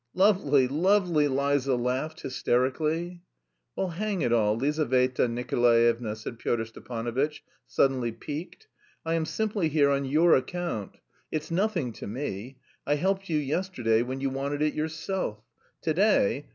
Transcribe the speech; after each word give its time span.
"Lovely, 0.15 0.67
lovely!" 0.67 1.27
Liza 1.27 1.75
laughed 1.75 2.21
hysterically. 2.21 3.21
"Well, 3.75 3.89
hang 3.89 4.23
it 4.23 4.33
all... 4.33 4.57
Lizaveta 4.57 5.27
Nikolaevna," 5.27 6.15
said 6.15 6.39
Pyotr 6.39 6.65
Stepanovitch 6.65 7.43
suddenly 7.67 8.11
piqued. 8.11 8.67
"I 9.05 9.13
am 9.13 9.25
simply 9.27 9.69
here 9.69 9.91
on 9.91 10.05
your 10.05 10.33
account.... 10.33 10.97
It's 11.31 11.51
nothing 11.51 11.93
to 11.93 12.07
me.... 12.07 12.57
I 12.87 12.95
helped 12.95 13.29
you 13.29 13.37
yesterday 13.37 14.01
when 14.01 14.21
you 14.21 14.31
wanted 14.31 14.63
it 14.63 14.73
yourself. 14.73 15.43
To 15.83 15.93
day 15.93 16.47